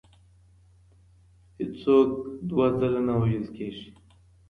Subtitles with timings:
[1.57, 2.09] هیڅ څوک
[2.49, 3.89] دوه ځله نه وژل کیږي.